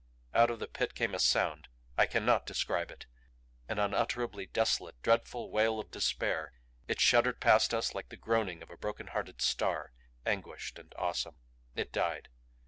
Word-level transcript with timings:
Out 0.33 0.49
of 0.49 0.57
the 0.57 0.67
Pit 0.67 0.95
came 0.95 1.13
a 1.13 1.19
sound 1.19 1.67
I 1.95 2.07
cannot 2.07 2.47
describe 2.47 2.89
it! 2.89 3.05
An 3.69 3.77
unutterably 3.77 4.47
desolate, 4.47 4.99
dreadful 5.03 5.51
wail 5.51 5.79
of 5.79 5.91
despair, 5.91 6.53
it 6.87 6.99
shuddered 6.99 7.39
past 7.39 7.71
us 7.71 7.93
like 7.93 8.09
the 8.09 8.17
groaning 8.17 8.63
of 8.63 8.71
a 8.71 8.77
broken 8.77 9.05
hearted 9.05 9.43
star 9.43 9.93
anguished 10.25 10.79
and 10.79 10.91
awesome. 10.97 11.35
It 11.75 11.91
died. 11.91 12.29